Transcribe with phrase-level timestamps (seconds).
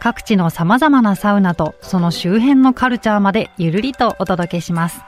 [0.00, 5.02] 各地の様々なサウナとその周辺のカルチャーまでゆるりとお届けします。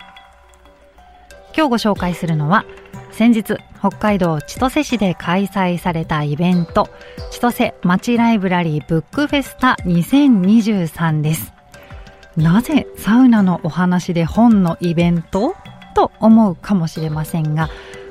[1.57, 2.65] 今日ご紹介するのは
[3.11, 6.89] 先日北海道千歳市で開催されたイベント
[7.31, 11.53] 千歳町ライブラリーブックフェスタ2023です。
[12.37, 15.55] なぜサウナのお話で本のイベント
[15.95, 17.69] と思うかもしれませんが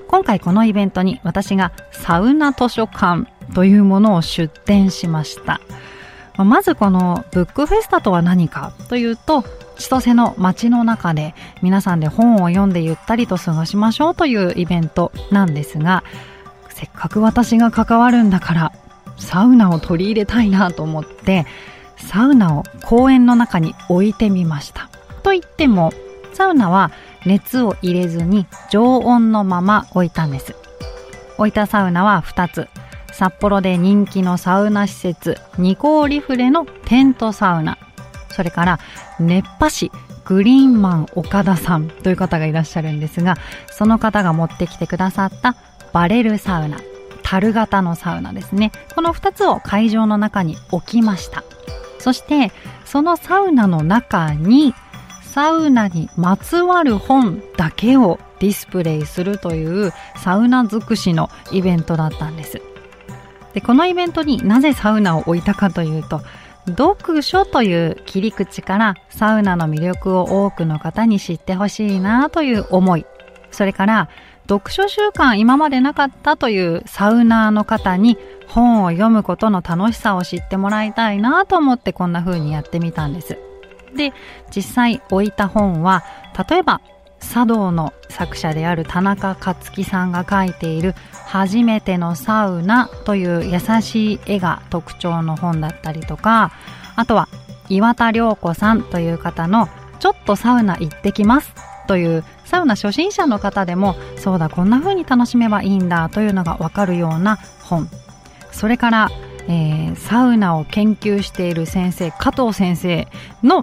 [0.08, 5.62] 今回このイベントに私がサウナ図書館というものを出展しました。
[6.38, 9.44] まずこのブックフェスタとは何かというと
[9.78, 16.04] 千歳の街の中で皆さんで本を読んでゆったりと過ごしましょうというイベントなんですが
[16.70, 18.72] せっかく私が関わるんだから
[19.18, 21.46] サウナを取り入れたいなと思って
[21.98, 24.90] サウナを公園の中に置いてみました。
[25.24, 25.92] と言っても
[26.34, 26.92] サウナは
[27.26, 30.56] 熱を入れずに常温のまま置いたんです。
[31.38, 32.68] 置いたサウナは2つ。
[33.12, 37.78] 札幌で人気のサウナ施設ニコーリフレのテントサウナ。
[38.30, 38.80] それから
[39.20, 39.92] 熱波師
[40.26, 43.36] グリーンマン岡田さんという方がいらっしゃるんですが
[43.70, 45.56] その方が持ってきてくださった
[45.92, 46.80] バレルサウナ
[47.24, 48.72] 樽型のサウナですね。
[48.96, 51.44] この2つを会場の中に置きました。
[52.00, 52.52] そして
[52.84, 54.74] そのサウナの中に
[55.22, 62.62] サウナにまつわる本だけをディスプレイするというサウナ尽くしのイベントだったんです。
[63.54, 66.22] でこのイベントになぜサウナを置いたかというと
[66.68, 73.06] 読書という切り口からサウナの魅力を多くの方に知ってほしいなという思い
[73.52, 74.10] それから
[74.48, 78.18] 読書習慣今までなかったというサウナーの方に
[78.48, 83.38] 本を読むことの楽しさを知ってもらいたいなと思ってこんな風にやってみたんです。
[83.96, 84.14] で、
[84.54, 86.04] 実際置いた本は
[86.50, 86.82] 例えば
[87.22, 90.96] 茶道の作者である田中克樹さんが書いている
[91.26, 96.52] 初めてのサウナという優しい絵が特徴の本だったりとか、
[96.96, 97.30] あとは
[97.70, 101.54] 岩田涼子さんという方のちょっとサウナ行ってきます
[101.88, 107.88] というサウナ初心者の方でもそうだこんな風に楽しめばいいんだというのがわかるような本。
[108.52, 109.10] それから、
[109.48, 113.08] えー、サウナを研究している先生加藤先生
[113.42, 113.62] の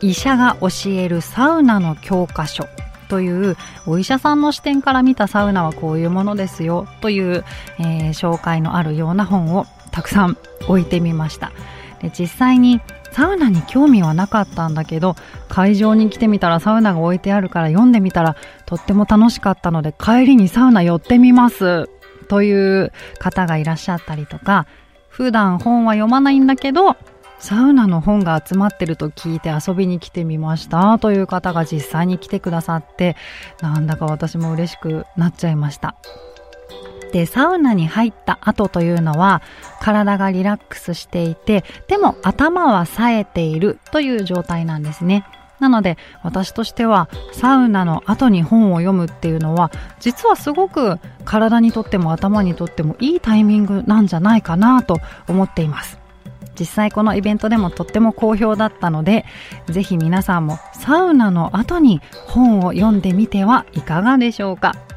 [0.00, 2.66] 医者が教えるサウナの教科書。
[3.10, 3.56] という
[3.86, 7.44] お医者さんの視点から見たサウナはこういうものですよという、
[7.78, 10.38] えー、紹介のあるような本をたくさん
[10.68, 11.52] 置いてみました。
[12.00, 12.80] で実際に
[13.12, 15.16] サウナに興味はなかったんだけど
[15.48, 21.90] 会場に来てみたらサウナが置いてあるから読んでみたらとっても楽しかったので帰りにサウナ寄ってみます
[22.28, 24.66] という方がいらっしゃったりとか
[25.08, 26.96] 普段本は読まないんだけど
[27.40, 33.16] サウナの本が集まってると聞いて遊びに来てみましたという方が実際に来てくださって
[33.60, 35.96] なんだか私も嬉しくなっちゃいました。
[37.12, 39.42] でサウナに入った後というのは
[39.80, 45.26] 体がリラックスしていてでも頭は冴えているという状態なんですね。
[45.58, 54.98] なので私としてはサウナの後に本を読むっていうのは実はすごく体にとっても頭にとってもいいタイミングなんじゃないかなと
[55.28, 55.98] 思っています。
[56.60, 59.24] 実際このイベントでもとっても好評だったので
[59.66, 64.89] ぜひ皆さんもサウナの後に本を読んでみてはいかがでしょうか。